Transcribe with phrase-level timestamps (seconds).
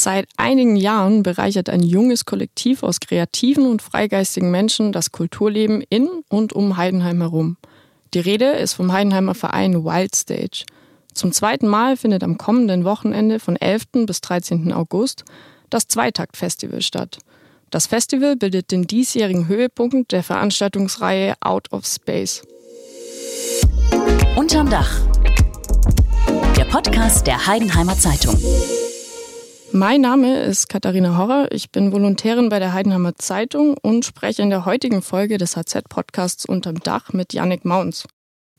[0.00, 6.08] Seit einigen Jahren bereichert ein junges Kollektiv aus kreativen und freigeistigen Menschen das Kulturleben in
[6.28, 7.56] und um Heidenheim herum.
[8.14, 10.66] Die Rede ist vom Heidenheimer Verein Wild Stage.
[11.14, 14.06] Zum zweiten Mal findet am kommenden Wochenende von 11.
[14.06, 14.72] bis 13.
[14.72, 15.24] August
[15.68, 17.18] das Zweitakt-Festival statt.
[17.70, 22.44] Das Festival bildet den diesjährigen Höhepunkt der Veranstaltungsreihe Out of Space.
[24.36, 24.92] Unterm Dach.
[26.56, 28.36] Der Podcast der Heidenheimer Zeitung.
[29.78, 31.52] Mein Name ist Katharina Horrer.
[31.52, 36.46] Ich bin Volontärin bei der Heidenheimer Zeitung und spreche in der heutigen Folge des HZ-Podcasts
[36.46, 38.04] Unterm Dach mit Yannick Mauns.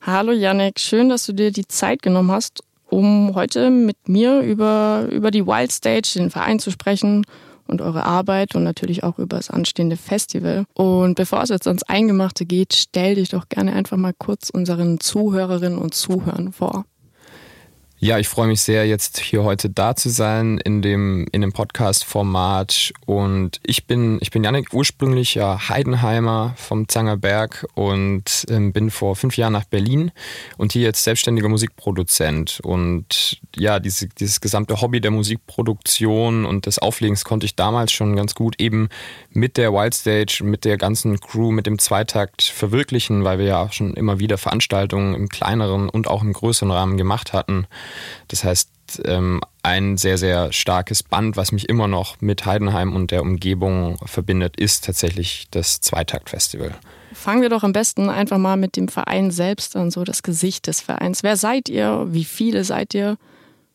[0.01, 5.09] Hallo Yannick, schön, dass du dir die Zeit genommen hast, um heute mit mir über,
[5.11, 7.25] über die Wild Stage, den Verein zu sprechen
[7.67, 10.63] und eure Arbeit und natürlich auch über das anstehende Festival.
[10.73, 15.01] Und bevor es jetzt ans Eingemachte geht, stell dich doch gerne einfach mal kurz unseren
[15.01, 16.85] Zuhörerinnen und Zuhörern vor.
[18.01, 21.51] Ja, ich freue mich sehr, jetzt hier heute da zu sein in dem, in dem
[21.51, 22.93] Podcast-Format.
[23.05, 29.35] Und ich bin, ich bin Janik, ursprünglicher Heidenheimer vom Zangerberg und ähm, bin vor fünf
[29.35, 30.13] Jahren nach Berlin
[30.55, 32.61] und hier jetzt selbstständiger Musikproduzent.
[32.63, 38.15] Und ja, diese, dieses gesamte Hobby der Musikproduktion und des Auflegens konnte ich damals schon
[38.15, 38.87] ganz gut eben
[39.31, 43.93] mit der Wildstage, mit der ganzen Crew, mit dem Zweitakt verwirklichen, weil wir ja schon
[43.95, 47.67] immer wieder Veranstaltungen im kleineren und auch im größeren Rahmen gemacht hatten.
[48.27, 48.69] Das heißt,
[49.05, 53.97] ähm, ein sehr, sehr starkes Band, was mich immer noch mit Heidenheim und der Umgebung
[54.05, 56.75] verbindet, ist tatsächlich das Zweitaktfestival.
[57.13, 60.67] Fangen wir doch am besten einfach mal mit dem Verein selbst an, so das Gesicht
[60.67, 61.23] des Vereins.
[61.23, 62.07] Wer seid ihr?
[62.09, 63.17] Wie viele seid ihr?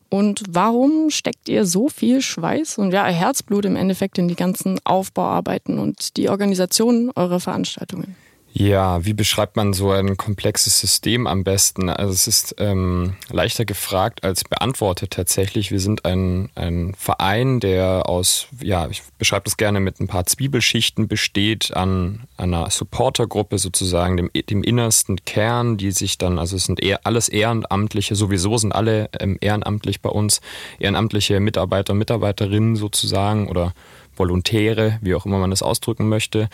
[0.08, 4.78] Und warum steckt ihr so viel Schweiß und ja, Herzblut im Endeffekt in die ganzen
[4.84, 8.14] Aufbauarbeiten und die Organisation eurer Veranstaltungen?
[8.56, 11.88] Ja, wie beschreibt man so ein komplexes System am besten?
[11.88, 15.72] Also es ist ähm, leichter gefragt als beantwortet tatsächlich.
[15.72, 20.27] Wir sind ein, ein Verein, der aus, ja, ich beschreibe das gerne mit ein paar
[20.27, 26.62] Zwiebelschichten besteht, an, einer Supportergruppe sozusagen, dem, dem innersten Kern, die sich dann, also es
[26.62, 30.41] sind eher alles Ehrenamtliche, sowieso sind alle ähm, ehrenamtlich bei uns,
[30.78, 33.75] ehrenamtliche Mitarbeiter und Mitarbeiterinnen sozusagen oder
[34.16, 36.48] Volontäre, wie auch immer man das ausdrücken möchte.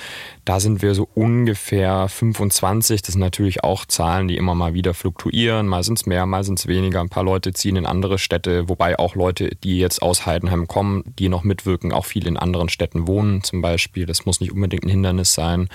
[0.44, 3.03] Da sind wir so ungefähr 25.
[3.03, 5.66] Das sind natürlich auch Zahlen, die immer mal wieder fluktuieren.
[5.66, 7.00] Mal sind es mehr, mal sind es weniger.
[7.00, 11.04] Ein paar Leute ziehen in andere Städte, wobei auch Leute, die jetzt aus Heidenheim kommen,
[11.19, 14.06] die noch mitwirken, auch viel in anderen Städten wohnen zum Beispiel.
[14.06, 15.69] Das muss nicht unbedingt ein Hindernis sein.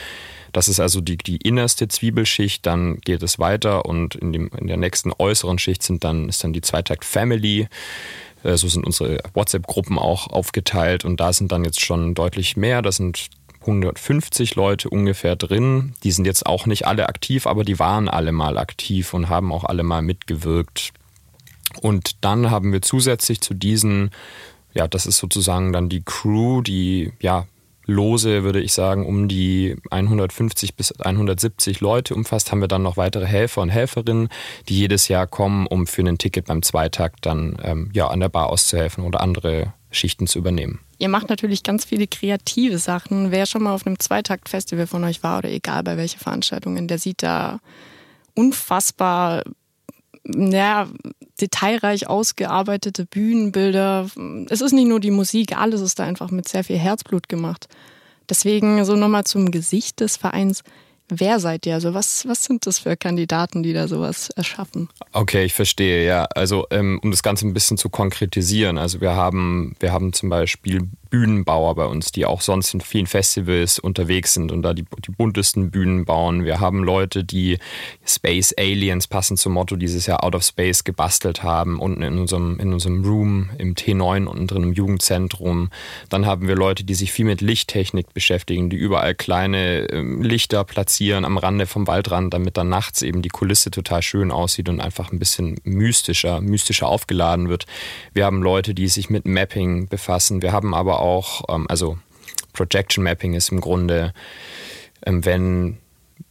[0.55, 4.67] Das ist also die, die innerste Zwiebelschicht, dann geht es weiter und in, dem, in
[4.67, 7.67] der nächsten äußeren Schicht sind dann, ist dann die Zweitakt Family.
[8.45, 12.81] Äh, so sind unsere WhatsApp-Gruppen auch aufgeteilt und da sind dann jetzt schon deutlich mehr.
[12.81, 13.29] Das sind
[13.61, 15.93] 150 Leute ungefähr drin.
[16.03, 19.51] Die sind jetzt auch nicht alle aktiv, aber die waren alle mal aktiv und haben
[19.51, 20.93] auch alle mal mitgewirkt.
[21.81, 24.11] Und dann haben wir zusätzlich zu diesen,
[24.73, 27.47] ja, das ist sozusagen dann die Crew, die ja
[27.85, 32.97] lose, würde ich sagen, um die 150 bis 170 Leute umfasst, haben wir dann noch
[32.97, 34.29] weitere Helfer und Helferinnen,
[34.69, 38.29] die jedes Jahr kommen, um für ein Ticket beim Zweitakt dann ähm, ja, an der
[38.29, 40.79] Bar auszuhelfen oder andere Schichten zu übernehmen.
[40.97, 43.31] Ihr macht natürlich ganz viele kreative Sachen.
[43.31, 46.99] Wer schon mal auf einem Zweitakt-Festival von euch war oder egal bei welcher Veranstaltung, der
[46.99, 47.59] sieht da
[48.33, 49.43] unfassbar
[50.25, 50.87] ja,
[51.39, 54.09] detailreich ausgearbeitete Bühnenbilder.
[54.49, 57.67] Es ist nicht nur die Musik, alles ist da einfach mit sehr viel Herzblut gemacht.
[58.29, 60.63] Deswegen so nochmal zum Gesicht des Vereins.
[61.07, 61.75] Wer seid ihr?
[61.75, 64.89] Also was, was sind das für Kandidaten, die da sowas erschaffen?
[65.11, 66.25] Okay, ich verstehe, ja.
[66.33, 70.29] Also ähm, um das Ganze ein bisschen zu konkretisieren, also wir haben, wir haben zum
[70.29, 74.83] Beispiel Bühnenbauer bei uns, die auch sonst in vielen Festivals unterwegs sind und da die,
[75.07, 76.43] die buntesten Bühnen bauen.
[76.43, 77.57] Wir haben Leute, die
[78.05, 82.59] Space Aliens passend zum Motto dieses Jahr Out of Space gebastelt haben, unten in unserem,
[82.59, 85.69] in unserem Room im T9 unten drin im Jugendzentrum.
[86.09, 90.65] Dann haben wir Leute, die sich viel mit Lichttechnik beschäftigen, die überall kleine ähm, Lichter
[90.65, 94.81] platzieren am Rande vom Waldrand, damit dann nachts eben die Kulisse total schön aussieht und
[94.81, 97.67] einfach ein bisschen mystischer, mystischer aufgeladen wird.
[98.11, 100.41] Wir haben Leute, die sich mit Mapping befassen.
[100.41, 101.97] Wir haben aber auch auch, ähm, also
[102.53, 104.13] Projection Mapping ist im Grunde,
[105.05, 105.77] ähm, wenn,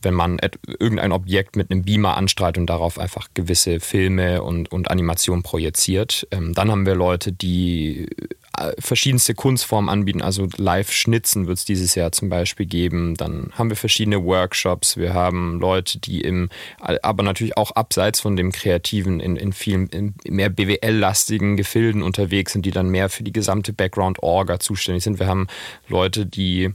[0.02, 0.38] wenn man
[0.78, 6.26] irgendein Objekt mit einem Beamer anstrahlt und darauf einfach gewisse Filme und, und Animationen projiziert.
[6.30, 8.08] Ähm, dann haben wir Leute, die
[8.56, 10.22] äh, verschiedenste Kunstformen anbieten.
[10.22, 13.14] Also Live-Schnitzen wird es dieses Jahr zum Beispiel geben.
[13.16, 14.96] Dann haben wir verschiedene Workshops.
[14.96, 19.88] Wir haben Leute, die im, aber natürlich auch abseits von dem Kreativen in, in vielen
[19.88, 25.18] in mehr BWL-lastigen Gefilden unterwegs sind, die dann mehr für die gesamte Background-Orga zuständig sind.
[25.18, 25.48] Wir haben
[25.88, 26.72] Leute, die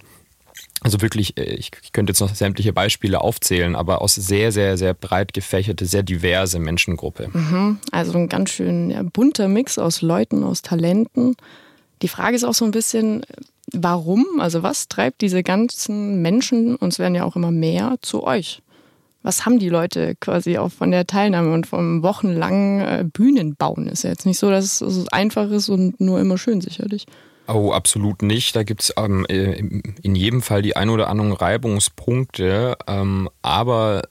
[0.82, 4.94] also wirklich, äh, ich könnte jetzt noch sämtliche Beispiele aufzählen, aber aus sehr, sehr, sehr
[4.94, 7.30] breit gefächerte, sehr diverse Menschengruppe.
[7.34, 7.80] Mhm.
[7.92, 11.36] Also ein ganz schön bunter Mix aus Leuten, aus Talenten
[12.02, 13.26] Die Frage ist auch so ein bisschen,
[13.74, 18.24] warum, also was treibt diese ganzen Menschen, und es werden ja auch immer mehr, zu
[18.24, 18.62] euch?
[19.22, 23.88] Was haben die Leute quasi auch von der Teilnahme und vom wochenlangen äh, Bühnenbauen?
[23.88, 27.06] Ist ja jetzt nicht so, dass es einfach ist und nur immer schön sicherlich.
[27.52, 28.56] Oh, absolut nicht.
[28.56, 29.54] Da gibt es ähm, äh,
[30.04, 32.78] in jedem Fall die ein oder anderen Reibungspunkte.
[32.88, 34.04] Ähm, aber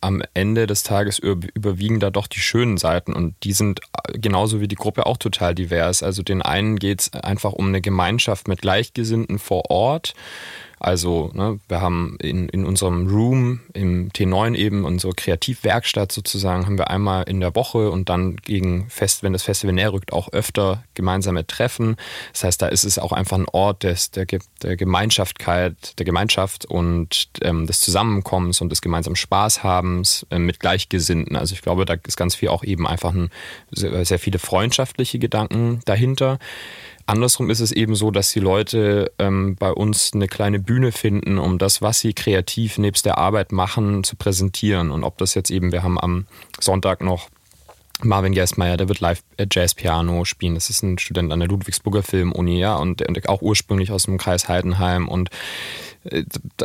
[0.00, 4.60] am Ende des Tages überwiegen da doch die schönen Seiten und die sind äh, genauso
[4.60, 6.02] wie die Gruppe auch total divers.
[6.02, 10.14] Also den einen geht es einfach um eine Gemeinschaft mit Gleichgesinnten vor Ort
[10.80, 16.78] also ne, wir haben in, in unserem Room im T9 eben unsere Kreativwerkstatt sozusagen, haben
[16.78, 20.32] wir einmal in der Woche und dann gegen Fest, wenn das Festival näher rückt, auch
[20.32, 21.96] öfter gemeinsame Treffen.
[22.32, 24.24] Das heißt, da ist es auch einfach ein Ort des, der,
[24.62, 31.36] der Gemeinschaftigkeit, der Gemeinschaft und ähm, des Zusammenkommens und des gemeinsamen Spaßhabens äh, mit Gleichgesinnten.
[31.36, 33.28] Also ich glaube, da ist ganz viel auch eben einfach ein,
[33.70, 36.38] sehr, sehr viele freundschaftliche Gedanken dahinter.
[37.10, 41.38] Andersrum ist es eben so, dass die Leute ähm, bei uns eine kleine Bühne finden,
[41.38, 44.92] um das, was sie kreativ nebst der Arbeit machen, zu präsentieren.
[44.92, 46.26] Und ob das jetzt eben, wir haben am
[46.60, 47.28] Sonntag noch
[48.04, 50.54] Marvin Gessmeier, der wird live äh, Jazz-Piano spielen.
[50.54, 54.16] Das ist ein Student an der Ludwigsburger Filmuni, ja, und, und auch ursprünglich aus dem
[54.16, 55.08] Kreis Heidenheim.
[55.08, 55.30] Und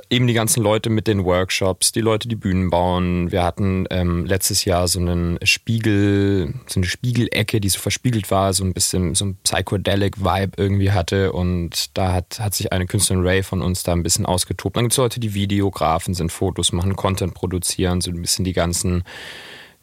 [0.09, 3.31] eben die ganzen Leute mit den Workshops, die Leute, die Bühnen bauen.
[3.31, 8.53] Wir hatten ähm, letztes Jahr so einen Spiegel, so eine Spiegelecke, die so verspiegelt war,
[8.53, 11.33] so ein bisschen so ein Psychedelic-Vibe irgendwie hatte.
[11.33, 14.77] Und da hat, hat sich eine Künstlerin Ray von uns da ein bisschen ausgetobt.
[14.77, 18.53] Dann gibt es Leute, die Videografen sind, Fotos machen, Content produzieren, so ein bisschen die
[18.53, 19.03] ganzen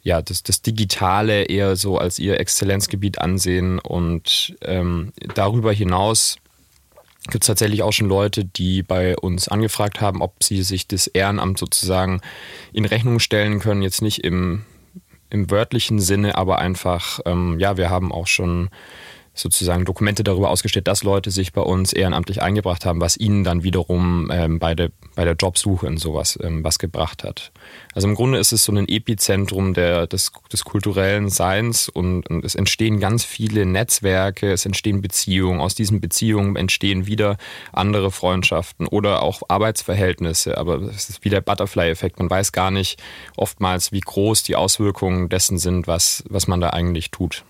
[0.05, 6.39] ja, das, das Digitale eher so als ihr Exzellenzgebiet ansehen und ähm, darüber hinaus
[7.29, 11.07] gibt es tatsächlich auch schon Leute, die bei uns angefragt haben, ob sie sich das
[11.07, 12.21] Ehrenamt sozusagen
[12.73, 13.81] in Rechnung stellen können.
[13.81, 14.65] Jetzt nicht im,
[15.29, 18.69] im wörtlichen Sinne, aber einfach, ähm, ja, wir haben auch schon
[19.33, 23.63] sozusagen Dokumente darüber ausgestellt, dass Leute sich bei uns ehrenamtlich eingebracht haben, was ihnen dann
[23.63, 27.51] wiederum ähm, bei, der, bei der Jobsuche und sowas ähm, was gebracht hat.
[27.95, 32.45] Also im Grunde ist es so ein Epizentrum der, des, des kulturellen Seins und, und
[32.45, 37.37] es entstehen ganz viele Netzwerke, es entstehen Beziehungen, aus diesen Beziehungen entstehen wieder
[37.71, 43.01] andere Freundschaften oder auch Arbeitsverhältnisse, aber es ist wie der Butterfly-Effekt, man weiß gar nicht
[43.35, 47.43] oftmals, wie groß die Auswirkungen dessen sind, was, was man da eigentlich tut.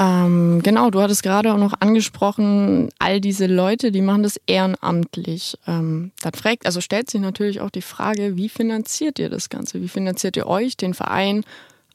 [0.00, 5.58] Ähm, genau, du hattest gerade auch noch angesprochen, all diese Leute, die machen das ehrenamtlich.
[5.66, 9.82] Ähm, dann fragt, also stellt sich natürlich auch die Frage, wie finanziert ihr das Ganze?
[9.82, 11.44] Wie finanziert ihr euch, den Verein,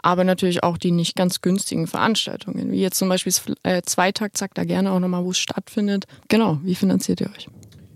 [0.04, 4.60] aber natürlich auch die nicht ganz günstigen Veranstaltungen, wie jetzt zum Beispiel äh, Zweitakt, sagt
[4.60, 6.06] da gerne auch nochmal, wo es stattfindet.
[6.28, 7.48] Genau, wie finanziert ihr euch?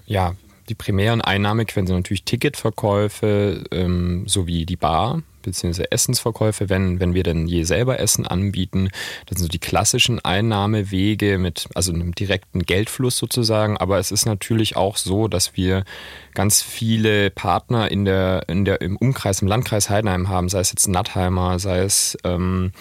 [0.08, 0.34] Ja,
[0.70, 7.24] die primären Einnahmequellen sind natürlich Ticketverkäufe ähm, sowie die Bar beziehungsweise Essensverkäufe, wenn, wenn wir
[7.24, 8.90] denn je selber Essen anbieten.
[9.26, 13.78] Das sind so die klassischen Einnahmewege mit also einem direkten Geldfluss sozusagen.
[13.78, 15.86] Aber es ist natürlich auch so, dass wir
[16.34, 20.72] ganz viele Partner in der, in der, im Umkreis, im Landkreis Heidenheim haben, sei es
[20.72, 22.72] jetzt Nattheimer, sei es ähm,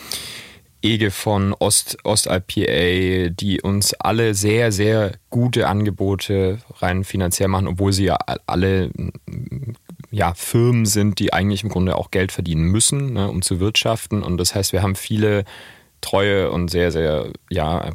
[0.83, 7.93] Ege von Ost, OstIPA, die uns alle sehr, sehr gute Angebote rein finanziell machen, obwohl
[7.93, 8.91] sie ja alle
[10.11, 14.23] ja, Firmen sind, die eigentlich im Grunde auch Geld verdienen müssen, ne, um zu wirtschaften.
[14.23, 15.45] Und das heißt, wir haben viele
[16.01, 17.91] treue und sehr, sehr, ja,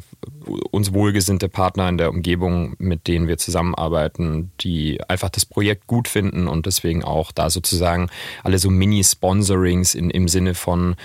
[0.70, 6.06] uns wohlgesinnte Partner in der Umgebung, mit denen wir zusammenarbeiten, die einfach das Projekt gut
[6.06, 8.10] finden und deswegen auch da sozusagen
[8.42, 10.96] alle so Mini-Sponsorings im Sinne von,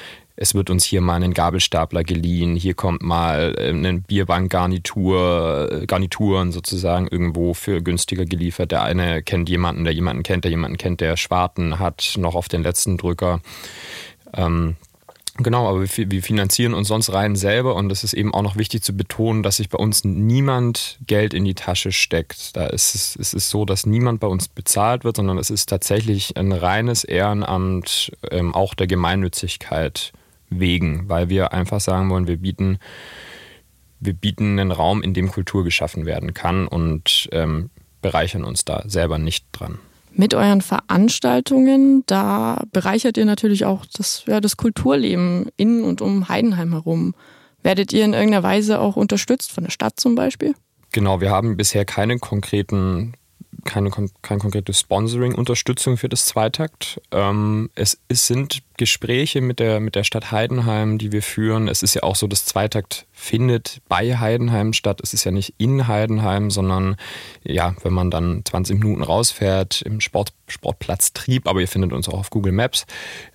[0.42, 5.86] es wird uns hier mal ein Gabelstapler geliehen, hier kommt mal äh, eine Bierbankgarnitur, äh,
[5.86, 8.72] Garnituren sozusagen irgendwo für günstiger geliefert.
[8.72, 12.48] Der eine kennt jemanden, der jemanden kennt, der jemanden kennt, der Schwarten hat noch auf
[12.48, 13.42] den letzten Drücker.
[14.34, 14.78] Ähm,
[15.42, 18.84] Genau, aber wir finanzieren uns sonst rein selber und es ist eben auch noch wichtig
[18.84, 22.58] zu betonen, dass sich bei uns niemand Geld in die Tasche steckt.
[22.58, 25.70] Da ist es, es ist so, dass niemand bei uns bezahlt wird, sondern es ist
[25.70, 30.12] tatsächlich ein reines Ehrenamt ähm, auch der Gemeinnützigkeit
[30.50, 32.80] wegen, weil wir einfach sagen wollen, wir bieten,
[34.00, 37.70] wir bieten einen Raum, in dem Kultur geschaffen werden kann und ähm,
[38.02, 39.80] bereichern uns da selber nicht dran.
[40.12, 46.30] Mit euren Veranstaltungen, da bereichert ihr natürlich auch das, ja, das Kulturleben in und um
[46.30, 47.14] Heidenheim herum.
[47.62, 50.56] Werdet ihr in irgendeiner Weise auch unterstützt von der Stadt zum Beispiel?
[50.92, 53.14] Genau, wir haben bisher keine konkreten
[53.66, 57.02] keine, kein konkretes Sponsoring, Unterstützung für das Zweitakt.
[57.12, 61.68] Ähm, es, es, sind Gespräche mit der, mit der Stadt Heidenheim, die wir führen.
[61.68, 65.00] Es ist ja auch so, das Zweitakt findet bei Heidenheim statt.
[65.04, 66.96] Es ist ja nicht in Heidenheim, sondern
[67.44, 72.08] ja, wenn man dann 20 Minuten rausfährt im Sport, Sportplatz Trieb, aber ihr findet uns
[72.08, 72.86] auch auf Google Maps,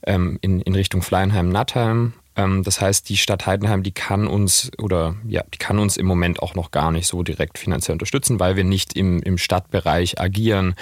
[0.06, 2.14] ähm, in, in Richtung Fleinheim-Nattheim.
[2.36, 6.06] Ähm, das heißt, die Stadt Heidenheim, die kann uns oder ja, die kann uns im
[6.06, 10.20] Moment auch noch gar nicht so direkt finanziell unterstützen, weil wir nicht im, im Stadtbereich
[10.20, 10.74] agieren.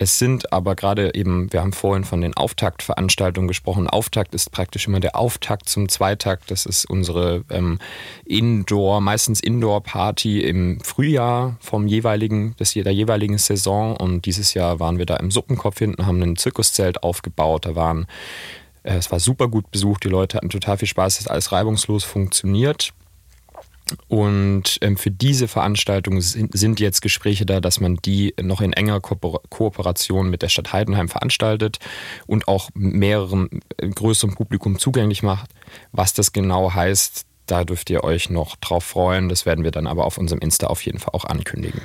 [0.00, 3.88] Es sind aber gerade eben, wir haben vorhin von den Auftaktveranstaltungen gesprochen.
[3.88, 6.52] Auftakt ist praktisch immer der Auftakt zum Zweitakt.
[6.52, 7.80] Das ist unsere ähm,
[8.24, 13.96] Indoor, meistens Indoor-Party im Frühjahr vom jeweiligen, des, der jeweiligen Saison.
[13.96, 17.66] Und dieses Jahr waren wir da im Suppenkopf hinten, haben ein Zirkuszelt aufgebaut.
[17.66, 18.06] Da waren
[18.96, 22.04] es war super gut besucht, die Leute hatten total viel Spaß, es hat alles reibungslos
[22.04, 22.92] funktioniert.
[24.06, 29.00] Und ähm, für diese Veranstaltung sind, jetzt Gespräche da, dass man die noch in enger
[29.00, 29.16] Ko
[29.48, 31.78] Kooperation mit der Stadt Heidenheim veranstaltet
[32.26, 35.50] und auch mehrerem äh, größerem Publikum zugänglich macht.
[35.92, 39.30] Was das genau heißt, da dürft ihr euch noch drauf freuen.
[39.30, 41.80] Das werden wir dann aber auf unserem Insta auf jeden Fall auch ankündigen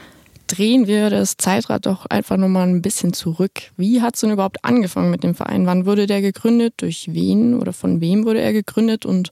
[0.47, 3.71] drehen wir das Zeitrad doch einfach nochmal ein bisschen zurück.
[3.77, 5.65] Wie hat es denn überhaupt angefangen mit dem Verein?
[5.65, 6.75] Wann wurde der gegründet?
[6.77, 9.05] Durch wen oder von wem wurde er gegründet?
[9.05, 9.31] Und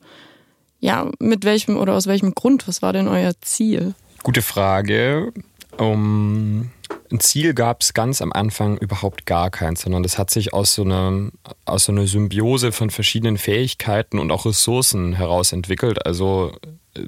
[0.80, 2.68] ja, mit welchem oder aus welchem Grund?
[2.68, 3.94] Was war denn euer Ziel?
[4.24, 5.32] Gute Frage.
[5.77, 6.72] Um,
[7.12, 10.75] ein Ziel gab es ganz am Anfang überhaupt gar keins, sondern das hat sich aus
[10.75, 11.30] so, einer,
[11.65, 16.06] aus so einer Symbiose von verschiedenen Fähigkeiten und auch Ressourcen heraus entwickelt.
[16.06, 16.53] Also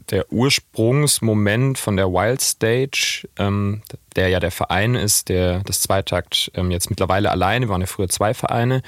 [0.09, 3.81] der Ursprungsmoment von der Wild Stage, ähm,
[4.15, 8.09] der ja der Verein ist, der das Zweitakt ähm, jetzt mittlerweile alleine, waren ja früher
[8.09, 8.81] zwei Vereine,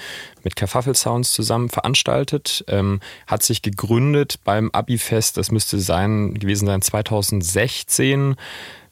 [0.43, 6.67] mit Kerfuffle Sounds zusammen veranstaltet, ähm, hat sich gegründet beim Abi-Fest, das müsste sein, gewesen
[6.67, 8.35] sein 2016.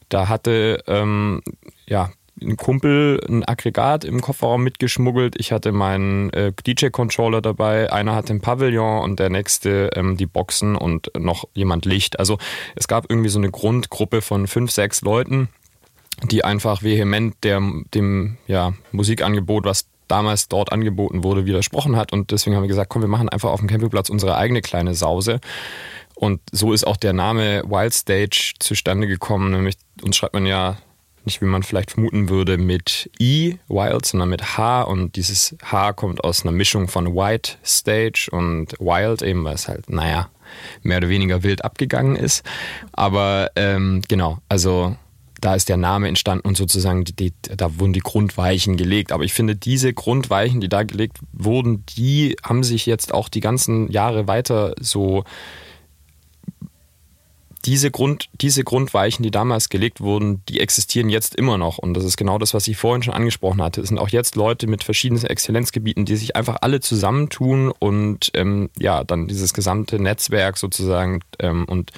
[0.08, 1.42] Da hatte ähm,
[1.86, 2.10] ja,
[2.44, 5.34] ein Kumpel ein Aggregat im Kofferraum mitgeschmuggelt.
[5.38, 7.92] Ich hatte meinen äh, DJ-Controller dabei.
[7.92, 12.18] Einer hatte ein Pavillon und der nächste ähm, die Boxen und noch jemand Licht.
[12.18, 12.38] Also
[12.76, 15.48] es gab irgendwie so eine Grundgruppe von fünf, sechs Leuten,
[16.22, 17.60] die einfach vehement der,
[17.94, 22.12] dem ja, Musikangebot, was damals dort angeboten wurde, widersprochen hat.
[22.12, 24.94] Und deswegen haben wir gesagt, komm, wir machen einfach auf dem Campingplatz unsere eigene kleine
[24.94, 25.40] Sause.
[26.14, 29.50] Und so ist auch der Name Wild Stage zustande gekommen.
[29.50, 30.76] Nämlich uns schreibt man ja
[31.24, 35.92] nicht wie man vielleicht vermuten würde mit I, Wild, sondern mit H und dieses H
[35.92, 40.28] kommt aus einer Mischung von White Stage und Wild, eben weil es halt, naja,
[40.82, 42.44] mehr oder weniger wild abgegangen ist.
[42.92, 44.96] Aber ähm, genau, also
[45.40, 49.12] da ist der Name entstanden und sozusagen die, die, da wurden die Grundweichen gelegt.
[49.12, 53.40] Aber ich finde, diese Grundweichen, die da gelegt wurden, die haben sich jetzt auch die
[53.40, 55.24] ganzen Jahre weiter so
[57.64, 61.78] diese, Grund, diese Grundweichen, die damals gelegt wurden, die existieren jetzt immer noch.
[61.78, 63.80] Und das ist genau das, was ich vorhin schon angesprochen hatte.
[63.80, 68.70] Es sind auch jetzt Leute mit verschiedenen Exzellenzgebieten, die sich einfach alle zusammentun und ähm,
[68.78, 71.92] ja, dann dieses gesamte Netzwerk sozusagen ähm, und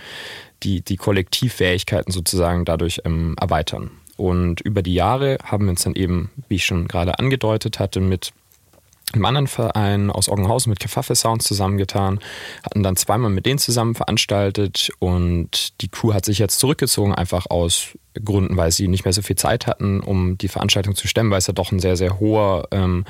[0.63, 3.91] die, die Kollektivfähigkeiten sozusagen dadurch ähm, erweitern.
[4.17, 8.01] Und über die Jahre haben wir uns dann eben, wie ich schon gerade angedeutet hatte,
[8.01, 8.33] mit
[9.13, 12.21] einem anderen Verein aus Oggenhausen mit Kefaffe Sounds zusammengetan,
[12.65, 17.47] hatten dann zweimal mit denen zusammen veranstaltet und die Crew hat sich jetzt zurückgezogen, einfach
[17.49, 21.31] aus Gründen, weil sie nicht mehr so viel Zeit hatten, um die Veranstaltung zu stemmen,
[21.31, 23.05] weil es ja doch ein sehr, sehr hoher ähm,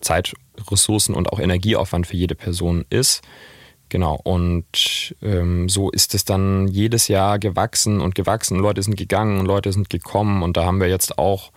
[0.00, 0.34] Zeit,
[0.70, 3.22] Ressourcen und auch Energieaufwand für jede Person ist.
[3.88, 8.58] Genau, und ähm, so ist es dann jedes Jahr gewachsen und gewachsen.
[8.58, 11.52] Leute sind gegangen und Leute sind gekommen und da haben wir jetzt auch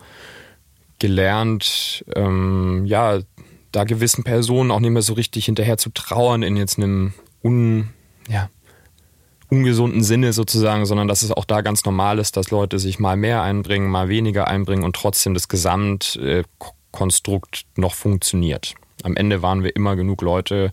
[1.00, 3.20] gelernt, ähm, ja,
[3.72, 7.90] da gewissen Personen auch nicht mehr so richtig hinterher zu trauern in jetzt einem un,
[8.28, 8.48] ja,
[9.50, 13.16] ungesunden Sinne sozusagen, sondern dass es auch da ganz normal ist, dass Leute sich mal
[13.16, 18.74] mehr einbringen, mal weniger einbringen und trotzdem das Gesamtkonstrukt noch funktioniert.
[19.02, 20.70] Am Ende waren wir immer genug Leute,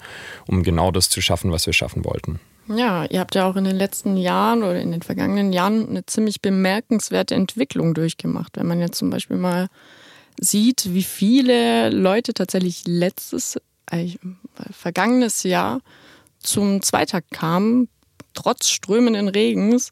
[0.48, 2.40] um genau das zu schaffen, was wir schaffen wollten.
[2.68, 6.06] Ja, ihr habt ja auch in den letzten Jahren oder in den vergangenen Jahren eine
[6.06, 8.58] ziemlich bemerkenswerte Entwicklung durchgemacht.
[8.58, 9.70] Wenn man jetzt zum Beispiel mal
[10.40, 13.58] sieht, wie viele Leute tatsächlich letztes,
[13.92, 14.10] äh,
[14.72, 15.82] vergangenes Jahr
[16.40, 17.90] zum Zweitag kamen,
[18.34, 19.92] trotz strömenden Regens.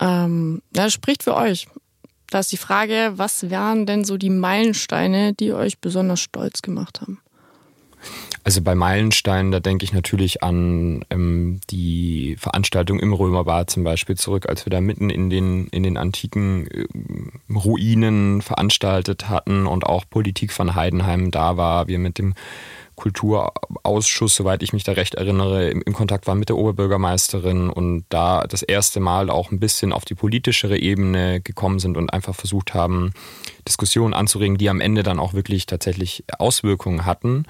[0.00, 1.68] Ähm, das spricht für euch.
[2.30, 7.00] Da ist die Frage, was wären denn so die Meilensteine, die euch besonders stolz gemacht
[7.00, 7.20] haben?
[8.46, 14.16] Also bei Meilensteinen, da denke ich natürlich an ähm, die Veranstaltung im Römerbad zum Beispiel
[14.16, 16.86] zurück, als wir da mitten in den, in den antiken äh,
[17.52, 21.88] Ruinen veranstaltet hatten und auch Politik von Heidenheim da war.
[21.88, 22.34] Wir mit dem
[22.94, 28.04] Kulturausschuss, soweit ich mich da recht erinnere, im, im Kontakt waren mit der Oberbürgermeisterin und
[28.10, 32.36] da das erste Mal auch ein bisschen auf die politischere Ebene gekommen sind und einfach
[32.36, 33.12] versucht haben,
[33.66, 37.44] Diskussionen anzuregen, die am Ende dann auch wirklich tatsächlich Auswirkungen hatten.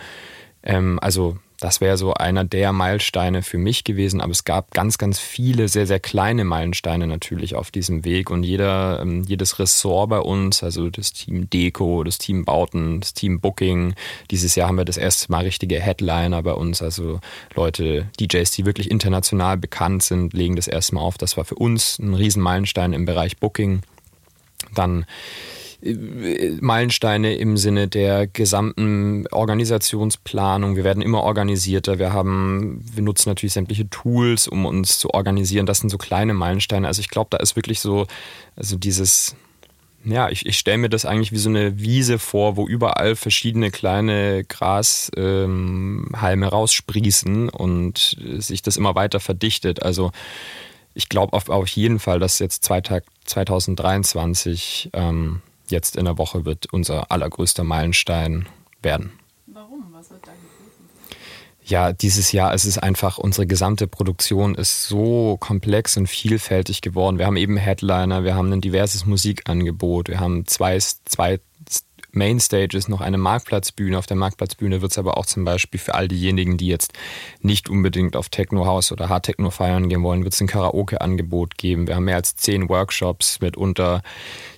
[0.67, 4.21] Ähm, also das wäre so einer der Meilensteine für mich gewesen.
[4.21, 8.31] Aber es gab ganz, ganz viele sehr, sehr kleine Meilensteine natürlich auf diesem Weg.
[8.31, 13.15] Und jeder, ähm, jedes Ressort bei uns, also das Team Deko, das Team Bauten, das
[13.15, 13.95] Team Booking.
[14.31, 16.83] Dieses Jahr haben wir das erste Mal richtige Headliner bei uns.
[16.83, 17.21] Also
[17.55, 21.17] Leute, DJs, die wirklich international bekannt sind, legen das erste Mal auf.
[21.17, 23.81] Das war für uns ein Riesenmeilenstein im Bereich Booking.
[24.75, 25.07] Dann
[26.61, 30.77] Meilensteine im Sinne der gesamten Organisationsplanung.
[30.77, 31.99] Wir werden immer organisierter.
[31.99, 35.67] Wir haben, wir nutzen natürlich sämtliche Tools, um uns zu organisieren.
[35.67, 36.87] Das sind so kleine Meilensteine.
[36.87, 38.07] Also ich glaube, da ist wirklich so,
[38.57, 39.35] also dieses,
[40.05, 43.71] ja, ich, ich stelle mir das eigentlich wie so eine Wiese vor, wo überall verschiedene
[43.71, 49.83] kleine Grashalme ähm, raussprießen und sich das immer weiter verdichtet.
[49.83, 50.13] Also
[50.95, 56.73] ich glaube auf, auf jeden Fall, dass jetzt 2023 ähm, jetzt in der Woche wird
[56.73, 58.47] unser allergrößter Meilenstein
[58.83, 59.13] werden.
[59.47, 59.85] Warum?
[59.93, 60.47] Was wird da geboten?
[61.65, 67.19] Ja, dieses Jahr ist es einfach, unsere gesamte Produktion ist so komplex und vielfältig geworden.
[67.19, 71.41] Wir haben eben Headliner, wir haben ein diverses Musikangebot, wir haben zwei, zwei
[72.17, 73.99] Mainstage ist noch eine Marktplatzbühne.
[73.99, 76.93] Auf der Marktplatzbühne wird es aber auch zum Beispiel für all diejenigen, die jetzt
[77.41, 81.59] nicht unbedingt auf Techno House oder Hard Techno feiern gehen wollen, wird es ein Karaoke-Angebot
[81.59, 81.87] geben.
[81.87, 84.03] Wir haben mehr als zehn Workshops mit unter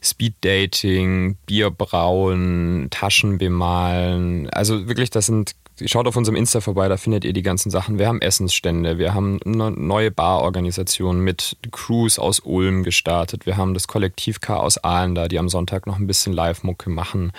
[0.03, 4.49] Speed Dating, Bierbrauen, Taschenbemalen.
[4.51, 5.55] Also wirklich, das sind
[5.87, 7.99] Schaut auf unserem Insta vorbei, da findet ihr die ganzen Sachen.
[8.01, 13.47] Wir haben Essensstände, wir haben eine neue Barorganisation mit Crews aus Ulm gestartet.
[13.47, 16.91] Wir haben das Kollektiv K aus Aalen da, die am Sonntag noch ein bisschen Live-Mucke
[16.91, 17.33] machen.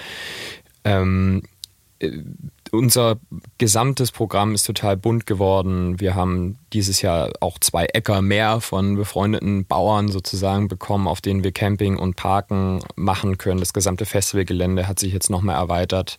[0.84, 1.44] Ähm,
[2.00, 2.12] äh,
[2.72, 3.18] unser
[3.58, 6.00] gesamtes Programm ist total bunt geworden.
[6.00, 11.44] Wir haben dieses Jahr auch zwei Äcker mehr von befreundeten Bauern sozusagen bekommen, auf denen
[11.44, 13.60] wir Camping und Parken machen können.
[13.60, 16.18] Das gesamte Festivalgelände hat sich jetzt nochmal erweitert.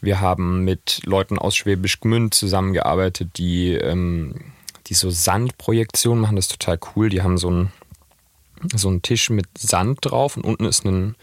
[0.00, 4.34] Wir haben mit Leuten aus Schwäbisch Gmünd zusammengearbeitet, die, ähm,
[4.88, 6.36] die so Sandprojektionen machen.
[6.36, 7.08] Das ist total cool.
[7.10, 7.72] Die haben so einen,
[8.74, 11.14] so einen Tisch mit Sand drauf und unten ist ein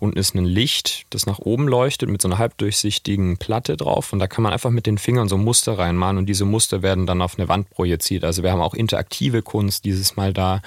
[0.00, 4.14] Unten ist ein Licht, das nach oben leuchtet mit so einer halbdurchsichtigen Platte drauf.
[4.14, 7.06] Und da kann man einfach mit den Fingern so Muster reinmalen und diese Muster werden
[7.06, 8.24] dann auf eine Wand projiziert.
[8.24, 10.62] Also wir haben auch interaktive Kunst dieses Mal da.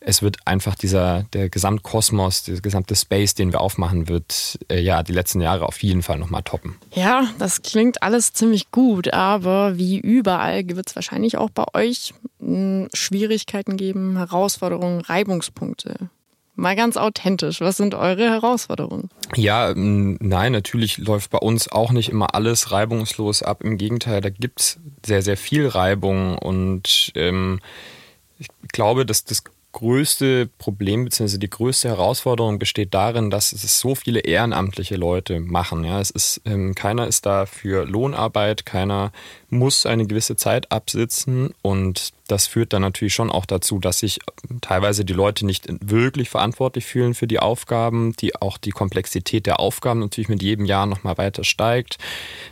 [0.00, 5.02] Es wird einfach dieser, der Gesamtkosmos, der gesamte Space, den wir aufmachen, wird äh, ja
[5.02, 6.76] die letzten Jahre auf jeden Fall nochmal toppen.
[6.94, 12.14] Ja, das klingt alles ziemlich gut, aber wie überall wird es wahrscheinlich auch bei euch
[12.40, 16.08] hm, Schwierigkeiten geben, Herausforderungen, Reibungspunkte.
[16.58, 19.10] Mal ganz authentisch, was sind eure Herausforderungen?
[19.34, 23.62] Ja, nein, natürlich läuft bei uns auch nicht immer alles reibungslos ab.
[23.62, 27.60] Im Gegenteil, da gibt es sehr, sehr viel Reibung und ähm,
[28.38, 29.44] ich glaube, dass das
[29.76, 31.36] größte Problem bzw.
[31.36, 35.84] die größte Herausforderung besteht darin, dass es so viele ehrenamtliche Leute machen.
[35.84, 39.12] Ja, es ist ähm, keiner ist da für Lohnarbeit, keiner
[39.50, 44.18] muss eine gewisse Zeit absitzen und das führt dann natürlich schon auch dazu, dass sich
[44.60, 49.60] teilweise die Leute nicht wirklich verantwortlich fühlen für die Aufgaben, die auch die Komplexität der
[49.60, 51.98] Aufgaben natürlich mit jedem Jahr nochmal weiter steigt.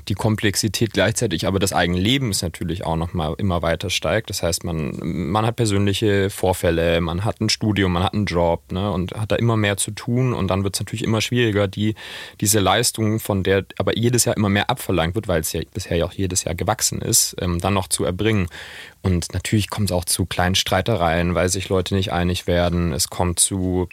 [0.08, 4.30] Die Komplexität gleichzeitig aber des eigenen Lebens natürlich auch nochmal immer weiter steigt.
[4.30, 8.70] Das heißt, man, man hat persönliche Vorfälle, man hat ein Studium, man hat einen Job
[8.70, 11.66] ne, und hat da immer mehr zu tun und dann wird es natürlich immer schwieriger,
[11.66, 11.94] die,
[12.40, 15.96] diese Leistung, von der aber jedes Jahr immer mehr abverlangt wird, weil es ja bisher
[15.96, 18.48] ja auch jedes Jahr gewachsen ist, ähm, dann noch zu erbringen.
[19.02, 22.92] Und natürlich kommt es auch zu kleinen Streitereien, weil sich Leute nicht einig werden.
[22.92, 23.88] Es kommt zu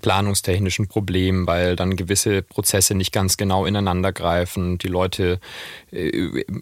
[0.00, 5.40] planungstechnischen Problemen, weil dann gewisse Prozesse nicht ganz genau ineinander greifen, die Leute
[5.92, 6.08] äh,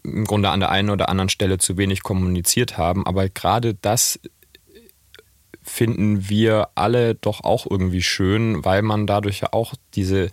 [0.03, 3.07] im Grunde an der einen oder anderen Stelle zu wenig kommuniziert haben.
[3.07, 4.19] Aber gerade das
[5.63, 10.31] finden wir alle doch auch irgendwie schön, weil man dadurch ja auch diese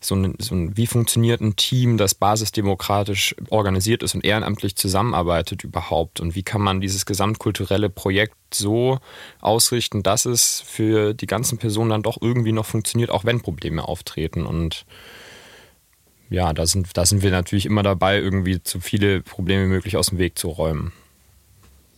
[0.00, 5.62] so ein, so ein, wie funktioniert ein Team, das basisdemokratisch organisiert ist und ehrenamtlich zusammenarbeitet
[5.64, 6.20] überhaupt?
[6.20, 8.98] Und wie kann man dieses gesamtkulturelle Projekt so
[9.40, 13.86] ausrichten, dass es für die ganzen Personen dann doch irgendwie noch funktioniert, auch wenn Probleme
[13.86, 14.46] auftreten?
[14.46, 14.86] Und
[16.30, 20.08] ja, da sind, da sind wir natürlich immer dabei, irgendwie so viele Probleme möglich aus
[20.08, 20.92] dem Weg zu räumen.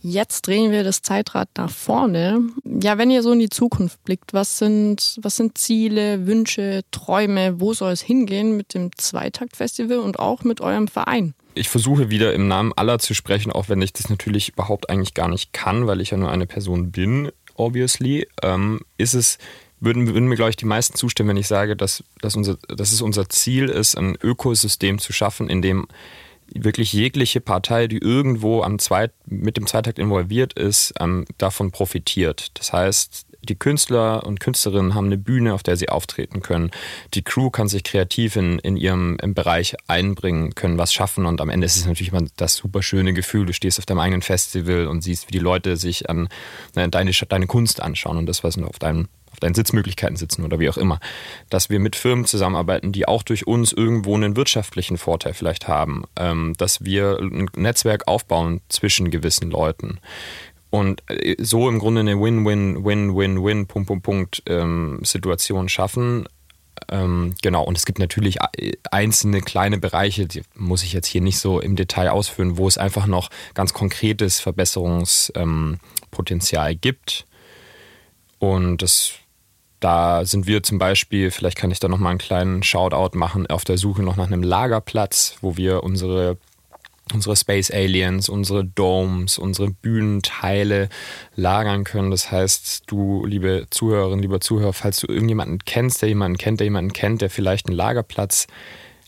[0.05, 2.41] Jetzt drehen wir das Zeitrad nach vorne.
[2.65, 7.61] Ja, wenn ihr so in die Zukunft blickt, was sind, was sind Ziele, Wünsche, Träume?
[7.61, 11.33] Wo soll es hingehen mit dem Zweitaktfestival und auch mit eurem Verein?
[11.53, 15.13] Ich versuche wieder im Namen aller zu sprechen, auch wenn ich das natürlich überhaupt eigentlich
[15.13, 18.27] gar nicht kann, weil ich ja nur eine Person bin, obviously.
[18.41, 19.37] Ähm, ist es,
[19.79, 22.91] würden, würden mir, glaube ich, die meisten zustimmen, wenn ich sage, dass, dass, unser, dass
[22.91, 25.87] es unser Ziel ist, ein Ökosystem zu schaffen, in dem
[26.53, 32.51] wirklich jegliche Partei, die irgendwo am Zweit, mit dem Zweitakt involviert ist, ähm, davon profitiert.
[32.55, 36.71] Das heißt, die Künstler und Künstlerinnen haben eine Bühne, auf der sie auftreten können.
[37.13, 41.49] Die Crew kann sich kreativ in, in ihrem Bereich einbringen, können was schaffen und am
[41.49, 43.45] Ende ist es natürlich immer das super schöne Gefühl.
[43.45, 46.29] Du stehst auf deinem eigenen Festival und siehst, wie die Leute sich an
[46.75, 50.59] ne, deine, deine Kunst anschauen und das, was auf deinem auf deinen Sitzmöglichkeiten sitzen oder
[50.59, 50.99] wie auch immer,
[51.49, 56.03] dass wir mit Firmen zusammenarbeiten, die auch durch uns irgendwo einen wirtschaftlichen Vorteil vielleicht haben,
[56.15, 59.99] ähm, dass wir ein Netzwerk aufbauen zwischen gewissen Leuten.
[60.69, 65.01] Und äh, so im Grunde eine Win-Win-Win-Win-Win Punkt, Punkt, Punkt ähm,
[65.67, 66.25] schaffen.
[66.89, 71.21] Ähm, genau, und es gibt natürlich äh, einzelne kleine Bereiche, die muss ich jetzt hier
[71.21, 77.25] nicht so im Detail ausführen, wo es einfach noch ganz konkretes Verbesserungspotenzial ähm, gibt.
[78.39, 79.13] Und das
[79.83, 83.65] da sind wir zum Beispiel, vielleicht kann ich da nochmal einen kleinen Shoutout machen, auf
[83.65, 86.37] der Suche noch nach einem Lagerplatz, wo wir unsere
[87.13, 90.87] unsere Space Aliens, unsere Domes, unsere Bühnenteile
[91.35, 92.11] lagern können.
[92.11, 96.67] Das heißt, du, liebe Zuhörerin, lieber Zuhörer, falls du irgendjemanden kennst, der jemanden kennt, der
[96.67, 98.47] jemanden kennt, der vielleicht einen Lagerplatz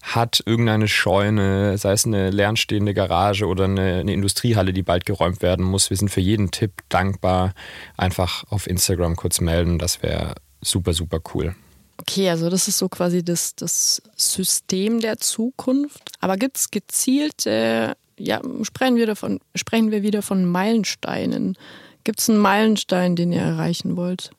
[0.02, 5.42] hat, irgendeine Scheune, sei es eine leerstehende Garage oder eine, eine Industriehalle, die bald geräumt
[5.42, 5.90] werden muss.
[5.90, 7.54] Wir sind für jeden Tipp dankbar.
[7.98, 10.36] Einfach auf Instagram kurz melden, das wäre
[10.66, 11.56] super, super cool.
[11.98, 16.12] Okay, also das ist so quasi das, das System der Zukunft.
[16.20, 21.58] Aber gibt es gezielte, ja, sprechen wir, davon, sprechen wir wieder von Meilensteinen.
[22.04, 24.32] Gibt es einen Meilenstein, den ihr erreichen wollt?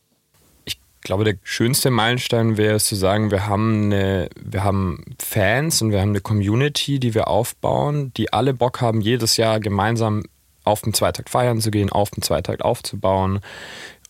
[0.65, 5.81] Ich glaube, der schönste Meilenstein wäre es zu sagen, wir haben, eine, wir haben Fans
[5.81, 10.25] und wir haben eine Community, die wir aufbauen, die alle Bock haben, jedes Jahr gemeinsam
[10.67, 13.41] auf dem Zweitakt feiern zu gehen, auf dem Zweitakt aufzubauen,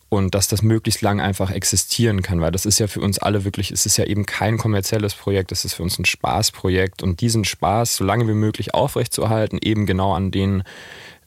[0.09, 3.43] und dass das möglichst lang einfach existieren kann, weil das ist ja für uns alle
[3.43, 7.19] wirklich, es ist ja eben kein kommerzielles Projekt, es ist für uns ein Spaßprojekt und
[7.19, 10.63] diesen Spaß so lange wie möglich aufrechtzuerhalten, eben genau an den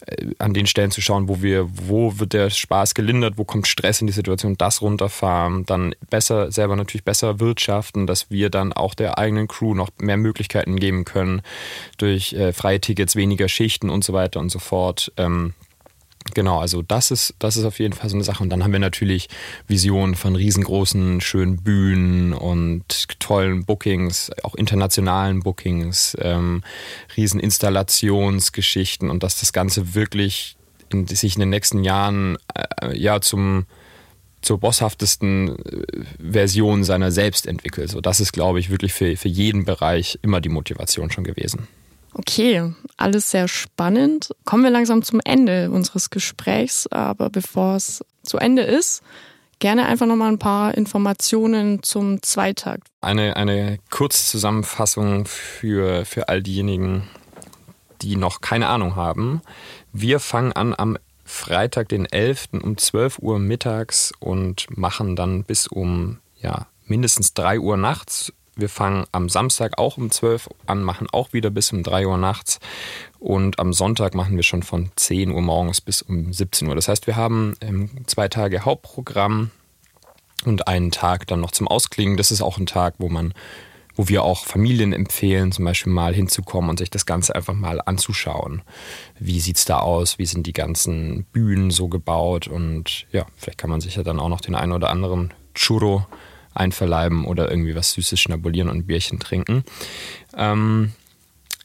[0.06, 3.66] äh, an den Stellen zu schauen, wo wir, wo wird der Spaß gelindert, wo kommt
[3.66, 8.72] Stress in die Situation, das runterfahren, dann besser, selber natürlich besser wirtschaften, dass wir dann
[8.72, 11.42] auch der eigenen Crew noch mehr Möglichkeiten geben können
[11.98, 15.12] durch äh, freie Tickets, weniger Schichten und so weiter und so fort.
[15.18, 15.52] Ähm,
[16.34, 18.42] Genau, also das ist, das ist auf jeden Fall so eine Sache.
[18.42, 19.28] Und dann haben wir natürlich
[19.66, 26.62] Visionen von riesengroßen, schönen Bühnen und tollen Bookings, auch internationalen Bookings, ähm,
[27.16, 30.56] riesen Installationsgeschichten und dass das Ganze wirklich
[30.90, 33.66] in, sich in den nächsten Jahren äh, ja zum
[34.42, 37.90] zur bosshaftesten äh, Version seiner selbst entwickelt.
[37.90, 41.68] So, das ist, glaube ich, wirklich für, für jeden Bereich immer die Motivation schon gewesen.
[42.14, 44.30] Okay, alles sehr spannend.
[44.44, 49.02] Kommen wir langsam zum Ende unseres Gesprächs, aber bevor es zu Ende ist,
[49.60, 52.88] gerne einfach nochmal ein paar Informationen zum Zweitakt.
[53.00, 57.08] Eine, eine Kurzzusammenfassung für, für all diejenigen,
[58.02, 59.42] die noch keine Ahnung haben.
[59.92, 62.48] Wir fangen an am Freitag, den 11.
[62.62, 68.68] um 12 Uhr mittags und machen dann bis um ja, mindestens 3 Uhr nachts wir
[68.68, 72.18] fangen am Samstag auch um 12 Uhr an, machen auch wieder bis um 3 Uhr
[72.18, 72.58] nachts.
[73.18, 76.74] Und am Sonntag machen wir schon von 10 Uhr morgens bis um 17 Uhr.
[76.74, 79.50] Das heißt, wir haben ähm, zwei Tage Hauptprogramm
[80.44, 82.16] und einen Tag dann noch zum Ausklingen.
[82.16, 83.34] Das ist auch ein Tag, wo man
[83.96, 87.82] wo wir auch Familien empfehlen, zum Beispiel mal hinzukommen und sich das Ganze einfach mal
[87.84, 88.62] anzuschauen.
[89.18, 90.18] Wie sieht es da aus?
[90.18, 92.46] Wie sind die ganzen Bühnen so gebaut?
[92.48, 96.06] Und ja, vielleicht kann man sich ja dann auch noch den einen oder anderen Churro
[96.54, 99.64] einverleiben oder irgendwie was Süßes schnabulieren und ein Bierchen trinken.
[100.36, 100.92] Ähm,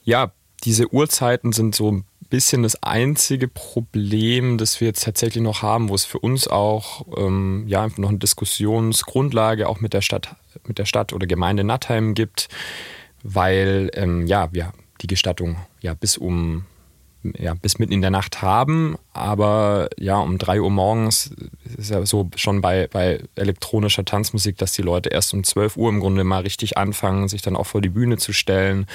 [0.03, 0.31] ja,
[0.63, 5.89] diese Uhrzeiten sind so ein bisschen das einzige Problem, das wir jetzt tatsächlich noch haben,
[5.89, 10.79] wo es für uns auch ähm, ja, noch eine Diskussionsgrundlage auch mit der Stadt, mit
[10.79, 12.47] der Stadt oder Gemeinde Nattheim gibt,
[13.23, 16.65] weil ähm, ja, wir die Gestattung ja bis um
[17.37, 21.31] ja, bis mitten in der Nacht haben, aber ja, um 3 Uhr morgens
[21.77, 25.89] ist ja so schon bei, bei elektronischer Tanzmusik, dass die Leute erst um 12 Uhr
[25.89, 28.85] im Grunde mal richtig anfangen, sich dann auch vor die Bühne zu stellen.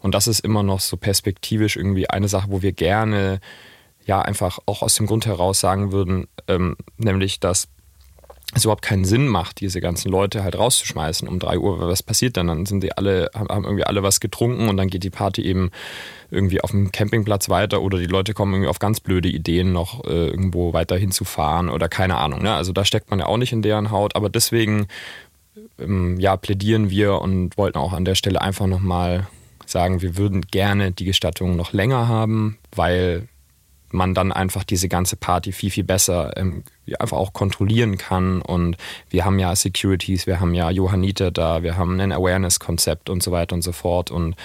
[0.00, 3.40] Und das ist immer noch so perspektivisch irgendwie eine Sache, wo wir gerne
[4.06, 7.68] ja einfach auch aus dem Grund heraus sagen würden, ähm, nämlich dass
[8.54, 11.80] es überhaupt keinen Sinn macht, diese ganzen Leute halt rauszuschmeißen um 3 Uhr.
[11.80, 12.46] Was passiert dann?
[12.46, 15.70] Dann sind die alle, haben irgendwie alle was getrunken und dann geht die Party eben
[16.30, 20.04] irgendwie auf dem Campingplatz weiter oder die Leute kommen irgendwie auf ganz blöde Ideen, noch
[20.04, 22.42] äh, irgendwo weiter hinzufahren oder keine Ahnung.
[22.42, 22.54] Ne?
[22.54, 24.86] Also da steckt man ja auch nicht in deren Haut, aber deswegen
[25.78, 29.26] ähm, ja, plädieren wir und wollten auch an der Stelle einfach nochmal
[29.66, 33.28] sagen, wir würden gerne die Gestattung noch länger haben, weil
[33.94, 36.64] man dann einfach diese ganze Party viel, viel besser ähm,
[36.98, 38.42] einfach auch kontrollieren kann.
[38.42, 38.76] Und
[39.10, 43.32] wir haben ja Securities, wir haben ja Johanniter da, wir haben ein Awareness-Konzept und so
[43.32, 44.10] weiter und so fort.
[44.10, 44.36] Und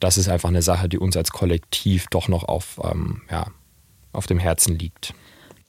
[0.00, 3.46] das ist einfach eine Sache, die uns als Kollektiv doch noch auf, ähm, ja,
[4.12, 5.14] auf dem Herzen liegt.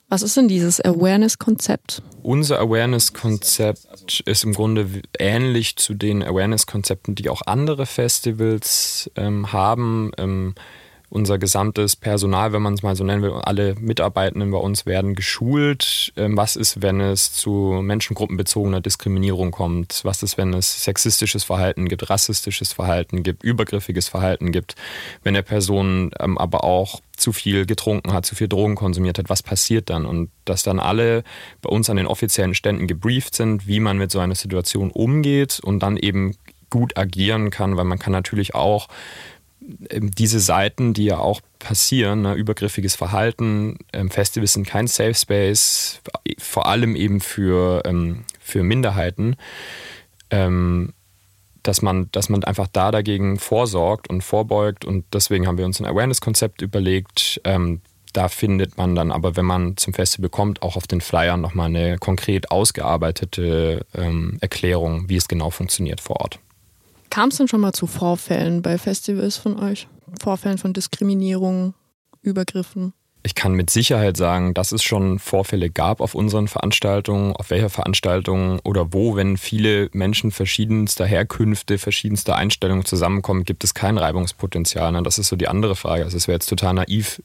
[0.08, 2.04] Was ist denn dieses Awareness-Konzept?
[2.22, 10.12] Unser Awareness-Konzept ist im Grunde ähnlich zu den Awareness-Konzepten, die auch andere Festivals ähm, haben.
[11.16, 15.16] Unser gesamtes Personal, wenn man es mal so nennen will, alle Mitarbeitenden bei uns werden
[15.16, 16.12] geschult.
[16.18, 20.02] Ähm, was ist, wenn es zu menschengruppenbezogener Diskriminierung kommt?
[20.04, 24.76] Was ist, wenn es sexistisches Verhalten gibt, rassistisches Verhalten gibt, übergriffiges Verhalten gibt?
[25.24, 29.30] Wenn eine Person ähm, aber auch zu viel getrunken hat, zu viel Drogen konsumiert hat,
[29.30, 30.06] was passiert dann?
[30.06, 31.24] Und dass dann alle
[31.62, 35.62] bei uns an den offiziellen Ständen gebrieft sind, wie man mit so einer Situation umgeht
[35.64, 36.36] und dann eben
[36.70, 38.90] gut agieren kann, weil man kann natürlich auch
[39.68, 46.02] diese Seiten, die ja auch passieren, ne, übergriffiges Verhalten, ähm, Festivals sind kein Safe Space,
[46.38, 49.36] vor allem eben für, ähm, für Minderheiten,
[50.30, 50.94] ähm,
[51.64, 55.80] dass, man, dass man einfach da dagegen vorsorgt und vorbeugt und deswegen haben wir uns
[55.80, 57.42] ein Awareness-Konzept überlegt.
[57.44, 57.82] Ähm,
[58.14, 61.68] da findet man dann aber, wenn man zum Festival kommt, auch auf den Flyern nochmal
[61.68, 66.40] eine konkret ausgearbeitete ähm, Erklärung, wie es genau funktioniert vor Ort.
[67.16, 69.88] Kam es denn schon mal zu Vorfällen bei Festivals von euch?
[70.22, 71.74] Vorfällen von Diskriminierung,
[72.22, 72.92] Übergriffen?
[73.24, 77.70] Ich kann mit Sicherheit sagen, dass es schon Vorfälle gab auf unseren Veranstaltungen, auf welcher
[77.70, 84.92] Veranstaltung oder wo, wenn viele Menschen verschiedenster Herkünfte, verschiedenster Einstellungen zusammenkommen, gibt es kein Reibungspotenzial.
[84.92, 85.02] Ne?
[85.02, 86.04] Das ist so die andere Frage.
[86.04, 87.24] Also es wäre jetzt total naiv,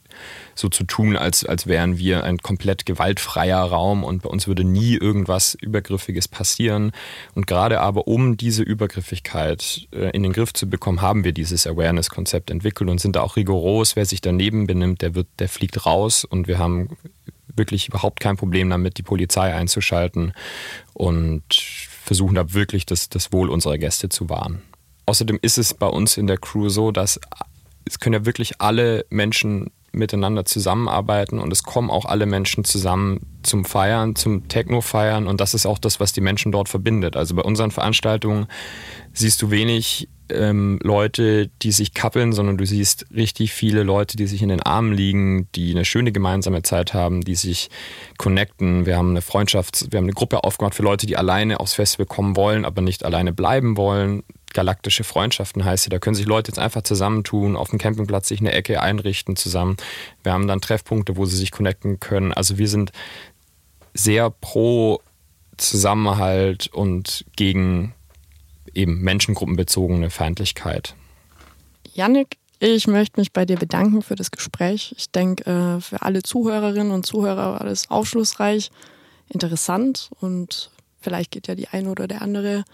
[0.60, 4.64] so zu tun, als, als wären wir ein komplett gewaltfreier Raum und bei uns würde
[4.64, 6.92] nie irgendwas Übergriffiges passieren.
[7.34, 11.66] Und gerade aber um diese Übergriffigkeit äh, in den Griff zu bekommen, haben wir dieses
[11.66, 13.96] Awareness-Konzept entwickelt und sind da auch rigoros.
[13.96, 16.96] Wer sich daneben benimmt, der wird, der fliegt raus und wir haben
[17.56, 20.32] wirklich überhaupt kein Problem damit, die Polizei einzuschalten
[20.94, 24.62] und versuchen da wirklich das, das Wohl unserer Gäste zu wahren.
[25.06, 27.18] Außerdem ist es bei uns in der Crew so, dass
[27.84, 33.20] es können ja wirklich alle Menschen miteinander zusammenarbeiten und es kommen auch alle Menschen zusammen
[33.42, 37.16] zum Feiern, zum Techno-Feiern und das ist auch das, was die Menschen dort verbindet.
[37.16, 38.46] Also bei unseren Veranstaltungen
[39.12, 44.26] siehst du wenig ähm, Leute, die sich kappeln, sondern du siehst richtig viele Leute, die
[44.26, 47.70] sich in den Armen liegen, die eine schöne gemeinsame Zeit haben, die sich
[48.18, 48.86] connecten.
[48.86, 52.06] Wir haben eine Freundschaft, wir haben eine Gruppe aufgemacht für Leute, die alleine aufs Festival
[52.06, 54.22] kommen wollen, aber nicht alleine bleiben wollen.
[54.54, 55.90] Galaktische Freundschaften heißt sie.
[55.90, 59.76] Da können sich Leute jetzt einfach zusammentun, auf dem Campingplatz sich eine Ecke einrichten zusammen.
[60.22, 62.32] Wir haben dann Treffpunkte, wo sie sich connecten können.
[62.32, 62.92] Also wir sind
[63.94, 65.00] sehr pro
[65.56, 67.94] Zusammenhalt und gegen
[68.74, 70.94] eben menschengruppenbezogene Feindlichkeit.
[71.92, 74.94] Yannick, ich möchte mich bei dir bedanken für das Gespräch.
[74.96, 78.70] Ich denke, äh, für alle Zuhörerinnen und Zuhörer war das aufschlussreich,
[79.28, 82.64] interessant und vielleicht geht ja die eine oder der andere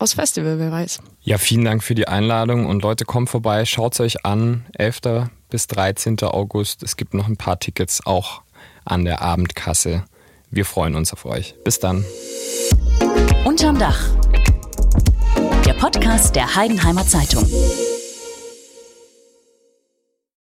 [0.00, 1.00] aus Festival, wer weiß.
[1.22, 4.66] Ja, vielen Dank für die Einladung und Leute, kommt vorbei, schaut es euch an.
[4.76, 5.28] 11.
[5.50, 6.18] bis 13.
[6.22, 6.82] August.
[6.82, 8.42] Es gibt noch ein paar Tickets auch
[8.84, 10.04] an der Abendkasse.
[10.50, 11.54] Wir freuen uns auf euch.
[11.62, 12.04] Bis dann.
[13.44, 14.10] Unterm Dach
[15.70, 17.46] der Podcast der Heidenheimer Zeitung.